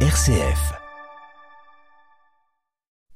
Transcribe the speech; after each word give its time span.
RCF. 0.00 0.85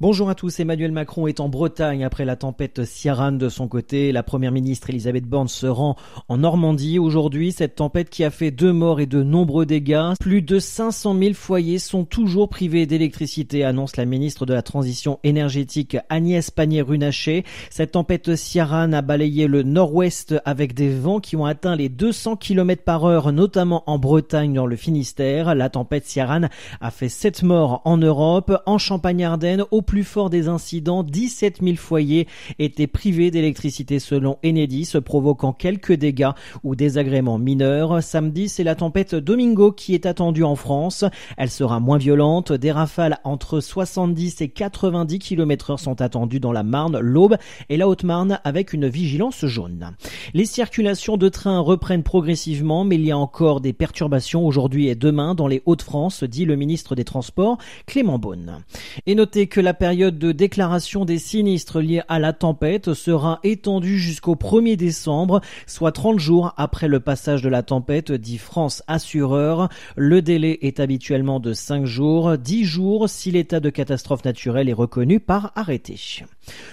Bonjour 0.00 0.30
à 0.30 0.36
tous, 0.36 0.60
Emmanuel 0.60 0.92
Macron 0.92 1.26
est 1.26 1.40
en 1.40 1.48
Bretagne 1.48 2.04
après 2.04 2.24
la 2.24 2.36
tempête 2.36 2.84
Ciaran 2.84 3.32
de 3.32 3.48
son 3.48 3.66
côté. 3.66 4.12
La 4.12 4.22
première 4.22 4.52
ministre 4.52 4.90
Elisabeth 4.90 5.24
Borne 5.24 5.48
se 5.48 5.66
rend 5.66 5.96
en 6.28 6.36
Normandie 6.36 7.00
aujourd'hui. 7.00 7.50
Cette 7.50 7.74
tempête 7.74 8.08
qui 8.08 8.22
a 8.22 8.30
fait 8.30 8.52
deux 8.52 8.72
morts 8.72 9.00
et 9.00 9.06
de 9.06 9.24
nombreux 9.24 9.66
dégâts. 9.66 10.12
Plus 10.20 10.40
de 10.40 10.60
500 10.60 11.18
000 11.18 11.34
foyers 11.34 11.80
sont 11.80 12.04
toujours 12.04 12.48
privés 12.48 12.86
d'électricité, 12.86 13.64
annonce 13.64 13.96
la 13.96 14.04
ministre 14.04 14.46
de 14.46 14.54
la 14.54 14.62
Transition 14.62 15.18
énergétique 15.24 15.96
Agnès 16.10 16.48
Pannier-Runacher. 16.52 17.44
Cette 17.68 17.90
tempête 17.90 18.36
Ciaran 18.36 18.92
a 18.92 19.02
balayé 19.02 19.48
le 19.48 19.64
nord-ouest 19.64 20.36
avec 20.44 20.74
des 20.74 20.90
vents 20.90 21.18
qui 21.18 21.34
ont 21.34 21.44
atteint 21.44 21.74
les 21.74 21.88
200 21.88 22.36
km 22.36 22.84
par 22.84 23.04
heure, 23.04 23.32
notamment 23.32 23.82
en 23.88 23.98
Bretagne 23.98 24.54
dans 24.54 24.66
le 24.66 24.76
Finistère. 24.76 25.56
La 25.56 25.70
tempête 25.70 26.06
Ciaran 26.06 26.42
a 26.80 26.90
fait 26.92 27.08
sept 27.08 27.42
morts 27.42 27.82
en 27.84 27.96
Europe, 27.96 28.62
en 28.64 28.78
Champagne-Ardenne, 28.78 29.64
au 29.72 29.82
plus 29.88 30.04
fort 30.04 30.28
des 30.28 30.48
incidents, 30.48 31.02
17 31.02 31.60
000 31.62 31.76
foyers 31.76 32.28
étaient 32.58 32.86
privés 32.86 33.30
d'électricité 33.30 33.98
selon 33.98 34.36
Enedis, 34.44 34.92
provoquant 35.02 35.54
quelques 35.54 35.94
dégâts 35.94 36.32
ou 36.62 36.76
désagréments 36.76 37.38
mineurs. 37.38 38.02
Samedi, 38.02 38.50
c'est 38.50 38.64
la 38.64 38.74
tempête 38.74 39.14
Domingo 39.14 39.72
qui 39.72 39.94
est 39.94 40.04
attendue 40.04 40.44
en 40.44 40.56
France. 40.56 41.06
Elle 41.38 41.48
sera 41.48 41.80
moins 41.80 41.96
violente. 41.96 42.52
Des 42.52 42.70
rafales 42.70 43.16
entre 43.24 43.60
70 43.60 44.42
et 44.42 44.48
90 44.48 45.20
km 45.20 45.70
heure 45.70 45.80
sont 45.80 46.02
attendues 46.02 46.38
dans 46.38 46.52
la 46.52 46.64
Marne, 46.64 46.98
l'Aube 46.98 47.38
et 47.70 47.78
la 47.78 47.88
Haute-Marne 47.88 48.40
avec 48.44 48.74
une 48.74 48.88
vigilance 48.88 49.46
jaune. 49.46 49.96
Les 50.34 50.44
circulations 50.44 51.16
de 51.16 51.30
trains 51.30 51.60
reprennent 51.60 52.02
progressivement, 52.02 52.84
mais 52.84 52.96
il 52.96 53.06
y 53.06 53.10
a 53.10 53.16
encore 53.16 53.62
des 53.62 53.72
perturbations 53.72 54.46
aujourd'hui 54.46 54.88
et 54.88 54.94
demain 54.94 55.34
dans 55.34 55.46
les 55.46 55.62
Hauts-de-France, 55.64 56.24
dit 56.24 56.44
le 56.44 56.56
ministre 56.56 56.94
des 56.94 57.04
Transports, 57.04 57.56
Clément 57.86 58.18
Beaune. 58.18 58.64
Et 59.06 59.14
notez 59.14 59.46
que 59.46 59.62
la 59.62 59.77
période 59.78 60.18
de 60.18 60.32
déclaration 60.32 61.04
des 61.04 61.18
sinistres 61.18 61.80
liés 61.80 62.02
à 62.08 62.18
la 62.18 62.32
tempête 62.32 62.94
sera 62.94 63.38
étendue 63.44 63.98
jusqu'au 63.98 64.34
1er 64.34 64.76
décembre, 64.76 65.40
soit 65.66 65.92
30 65.92 66.18
jours 66.18 66.52
après 66.56 66.88
le 66.88 67.00
passage 67.00 67.42
de 67.42 67.48
la 67.48 67.62
tempête, 67.62 68.10
dit 68.10 68.38
France 68.38 68.82
Assureur. 68.88 69.68
Le 69.96 70.20
délai 70.20 70.58
est 70.62 70.80
habituellement 70.80 71.38
de 71.38 71.52
5 71.52 71.84
jours, 71.84 72.36
10 72.36 72.64
jours 72.64 73.08
si 73.08 73.30
l'état 73.30 73.60
de 73.60 73.70
catastrophe 73.70 74.24
naturelle 74.24 74.68
est 74.68 74.74
reconnu 74.74 75.20
par 75.20 75.52
arrêté. 75.54 75.96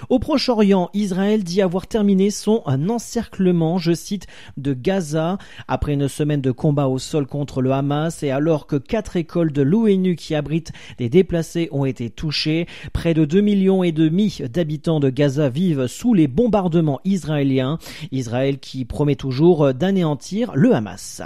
Au 0.10 0.20
Proche-Orient, 0.20 0.90
Israël 0.94 1.44
dit 1.44 1.62
avoir 1.62 1.88
terminé 1.88 2.32
son 2.32 2.64
encerclement, 2.66 3.78
je 3.78 3.94
cite, 3.94 4.28
de 4.58 4.74
Gaza 4.74 5.38
après 5.68 5.94
une 5.94 6.08
semaine 6.08 6.42
de 6.42 6.52
combat 6.52 6.88
au 6.88 6.98
sol 6.98 7.28
contre 7.28 7.62
le 7.62 7.72
Hamas 7.72 8.24
et 8.24 8.32
alors 8.32 8.68
que 8.68 8.78
quatre 8.78 9.16
écoles 9.16 9.52
de 9.52 9.62
l'ONU 9.62 10.16
qui 10.16 10.34
abritent 10.34 10.72
des 10.98 11.10
déplacés 11.10 11.70
ont 11.72 11.86
été 11.86 12.10
touchées. 12.10 12.68
Près 12.96 13.14
de 13.14 13.26
2 13.26 13.42
millions 13.42 13.84
et 13.84 13.92
demi 13.92 14.40
d'habitants 14.50 15.02
de 15.02 15.10
Gaza 15.10 15.50
vivent 15.50 15.88
sous 15.88 16.14
les 16.14 16.30
bombardements 16.30 17.02
israéliens. 17.04 17.78
Israël 18.14 18.58
qui 18.58 18.86
promet 18.86 19.18
toujours 19.18 19.74
d'anéantir 19.74 20.54
le 20.56 20.74
Hamas. 20.74 21.22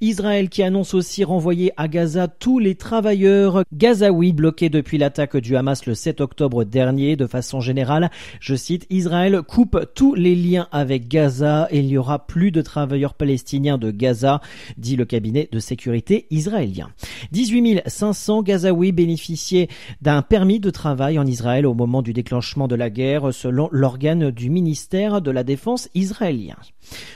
Israël 0.00 0.48
qui 0.48 0.64
annonce 0.64 0.94
aussi 0.94 1.22
renvoyer 1.22 1.72
à 1.76 1.86
Gaza 1.86 2.26
tous 2.26 2.58
les 2.58 2.74
travailleurs 2.74 3.62
gazaouis 3.72 4.32
bloqués 4.32 4.68
depuis 4.68 4.98
l'attaque 4.98 5.36
du 5.36 5.56
Hamas 5.56 5.86
le 5.86 5.94
7 5.94 6.20
octobre 6.20 6.64
dernier 6.64 7.14
de 7.14 7.28
façon 7.28 7.60
générale. 7.60 8.10
Je 8.40 8.56
cite, 8.56 8.84
Israël 8.90 9.42
coupe 9.42 9.78
tous 9.94 10.16
les 10.16 10.34
liens 10.34 10.66
avec 10.72 11.06
Gaza 11.06 11.68
et 11.70 11.78
il 11.78 11.86
n'y 11.86 11.98
aura 11.98 12.26
plus 12.26 12.50
de 12.50 12.62
travailleurs 12.62 13.14
palestiniens 13.14 13.78
de 13.78 13.92
Gaza, 13.92 14.40
dit 14.76 14.96
le 14.96 15.04
cabinet 15.04 15.48
de 15.52 15.60
sécurité 15.60 16.26
israélien. 16.32 16.90
18 17.32 17.82
500 17.86 18.42
Gazaouis 18.42 18.92
bénéficiaient 18.92 19.68
d'un 20.00 20.22
permis 20.22 20.60
de 20.60 20.70
travail 20.70 21.18
en 21.18 21.26
Israël 21.26 21.66
au 21.66 21.74
moment 21.74 22.02
du 22.02 22.12
déclenchement 22.12 22.68
de 22.68 22.74
la 22.74 22.90
guerre 22.90 23.32
selon 23.32 23.68
l'organe 23.72 24.30
du 24.30 24.50
ministère 24.50 25.20
de 25.20 25.30
la 25.30 25.44
Défense 25.44 25.88
israélien. 25.94 26.56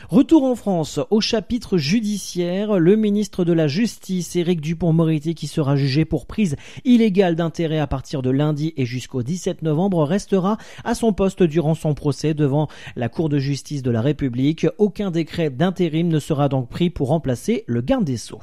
Retour 0.08 0.44
en 0.44 0.56
France 0.56 0.98
au 1.10 1.20
chapitre 1.20 1.78
judiciaire, 1.78 2.78
le 2.78 2.97
ministre 2.97 3.44
de 3.44 3.52
la 3.52 3.69
Justice 3.69 4.34
Éric 4.34 4.60
Dupont-Moretti 4.60 5.34
qui 5.34 5.47
sera 5.47 5.76
jugé 5.76 6.04
pour 6.04 6.26
prise 6.26 6.56
illégale 6.84 7.36
d'intérêt 7.36 7.78
à 7.78 7.86
partir 7.86 8.22
de 8.22 8.30
lundi 8.30 8.72
et 8.76 8.86
jusqu'au 8.86 9.22
17 9.22 9.62
novembre 9.62 10.02
restera 10.04 10.58
à 10.84 10.94
son 10.94 11.12
poste 11.12 11.42
durant 11.42 11.75
son 11.75 11.94
procès 11.94 12.34
devant 12.34 12.69
la 12.96 13.08
Cour 13.08 13.28
de 13.28 13.38
justice 13.38 13.82
de 13.82 13.91
la 13.91 14.00
République. 14.00 14.66
Aucun 14.78 15.10
décret 15.10 15.50
d'intérim 15.50 16.08
ne 16.08 16.19
sera 16.19 16.48
donc 16.48 16.69
pris 16.69 16.91
pour 16.91 17.08
remplacer 17.08 17.64
le 17.66 17.80
garde 17.80 18.04
des 18.04 18.16
Sceaux. 18.16 18.41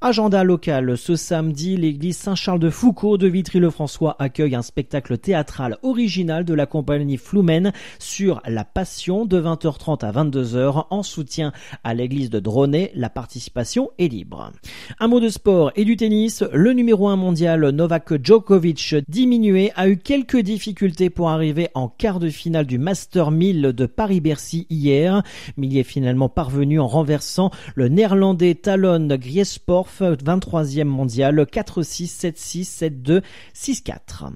Agenda 0.00 0.44
local. 0.44 0.63
Ce 0.64 1.14
samedi, 1.14 1.76
l'église 1.76 2.16
Saint-Charles 2.16 2.58
de 2.58 2.70
Foucault 2.70 3.18
de 3.18 3.26
Vitry-le-François 3.26 4.16
accueille 4.18 4.54
un 4.54 4.62
spectacle 4.62 5.18
théâtral 5.18 5.76
original 5.82 6.46
de 6.46 6.54
la 6.54 6.64
compagnie 6.64 7.18
Floumen 7.18 7.70
sur 7.98 8.40
la 8.46 8.64
Passion 8.64 9.26
de 9.26 9.42
20h30 9.42 10.06
à 10.06 10.12
22h 10.12 10.86
en 10.88 11.02
soutien 11.02 11.52
à 11.82 11.92
l'église 11.92 12.30
de 12.30 12.40
Dronay. 12.40 12.92
La 12.94 13.10
participation 13.10 13.90
est 13.98 14.08
libre. 14.08 14.52
Un 15.00 15.08
mot 15.08 15.20
de 15.20 15.28
sport 15.28 15.70
et 15.76 15.84
du 15.84 15.98
tennis. 15.98 16.42
Le 16.54 16.72
numéro 16.72 17.08
1 17.08 17.16
mondial 17.16 17.68
Novak 17.68 18.24
Djokovic 18.24 18.94
diminué 19.06 19.70
a 19.76 19.86
eu 19.90 19.98
quelques 19.98 20.40
difficultés 20.40 21.10
pour 21.10 21.28
arriver 21.28 21.68
en 21.74 21.88
quart 21.88 22.20
de 22.20 22.30
finale 22.30 22.64
du 22.64 22.78
Master 22.78 23.30
1000 23.32 23.74
de 23.74 23.84
Paris-Bercy 23.84 24.66
hier. 24.70 25.22
Mais 25.58 25.66
il 25.66 25.76
est 25.76 25.82
finalement 25.82 26.30
parvenu 26.30 26.80
en 26.80 26.88
renversant 26.88 27.50
le 27.74 27.88
néerlandais 27.88 28.54
Talon 28.54 29.08
Griesporf 29.08 30.00
23 30.00 30.53
troisième 30.54 30.86
mondial 30.86 31.40
4-6, 31.40 32.32
7-6, 32.32 33.02
7-2, 33.02 33.22
6-4. 33.56 34.28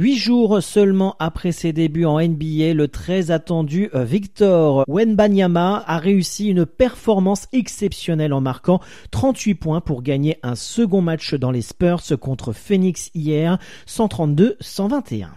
Huit 0.00 0.16
jours 0.16 0.60
seulement 0.60 1.14
après 1.20 1.52
ses 1.52 1.72
débuts 1.72 2.06
en 2.06 2.20
NBA, 2.20 2.74
le 2.74 2.88
très 2.88 3.30
attendu 3.30 3.88
euh, 3.94 4.02
Victor 4.02 4.82
Wenbanyama 4.88 5.84
a 5.86 5.98
réussi 5.98 6.48
une 6.48 6.66
performance 6.66 7.46
exceptionnelle 7.52 8.32
en 8.32 8.40
marquant 8.40 8.80
38 9.12 9.54
points 9.54 9.80
pour 9.80 10.02
gagner 10.02 10.38
un 10.42 10.56
second 10.56 11.02
match 11.02 11.34
dans 11.34 11.52
les 11.52 11.62
Spurs 11.62 12.02
contre 12.20 12.52
Phoenix 12.52 13.12
hier, 13.14 13.60
132-121. 13.86 15.28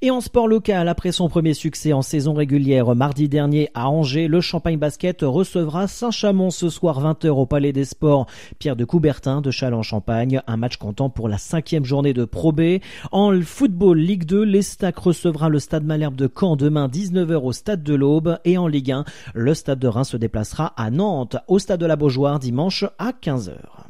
Et 0.00 0.10
en 0.10 0.20
sport 0.20 0.48
local, 0.48 0.88
après 0.88 1.12
son 1.12 1.28
premier 1.28 1.54
succès 1.54 1.92
en 1.92 2.02
saison 2.02 2.34
régulière 2.34 2.94
mardi 2.94 3.28
dernier 3.28 3.70
à 3.74 3.90
Angers, 3.90 4.28
le 4.28 4.40
Champagne 4.40 4.78
Basket 4.78 5.22
recevra 5.22 5.86
Saint-Chamond 5.88 6.50
ce 6.50 6.68
soir 6.68 7.02
20h 7.02 7.28
au 7.28 7.46
Palais 7.46 7.72
des 7.72 7.84
Sports. 7.84 8.26
Pierre 8.58 8.76
de 8.76 8.84
Coubertin 8.84 9.40
de 9.40 9.50
Châlons-Champagne, 9.50 10.40
un 10.46 10.56
match 10.56 10.76
comptant 10.76 11.10
pour 11.10 11.28
la 11.28 11.38
cinquième 11.38 11.84
journée 11.84 12.12
de 12.12 12.24
Pro 12.24 12.52
B. 12.52 12.78
En 13.12 13.38
football 13.42 13.98
Ligue 13.98 14.24
2, 14.24 14.42
l'Estac 14.42 14.98
recevra 14.98 15.48
le 15.48 15.58
Stade 15.58 15.84
Malherbe 15.84 16.16
de 16.16 16.28
Caen 16.28 16.56
demain 16.56 16.88
19h 16.88 17.36
au 17.36 17.52
Stade 17.52 17.82
de 17.82 17.94
l'Aube. 17.94 18.38
Et 18.44 18.58
en 18.58 18.68
Ligue 18.68 18.92
1, 18.92 19.04
le 19.34 19.54
Stade 19.54 19.78
de 19.78 19.88
Reims 19.88 20.10
se 20.10 20.16
déplacera 20.16 20.74
à 20.76 20.90
Nantes 20.90 21.36
au 21.48 21.58
Stade 21.58 21.80
de 21.80 21.86
la 21.86 21.96
Beaujoire 21.96 22.38
dimanche 22.38 22.84
à 22.98 23.10
15h. 23.10 23.87